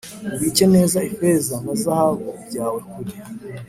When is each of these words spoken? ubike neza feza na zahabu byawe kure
ubike 0.35 0.65
neza 0.73 0.97
feza 1.17 1.55
na 1.65 1.73
zahabu 1.83 2.27
byawe 2.47 2.79
kure 2.91 3.15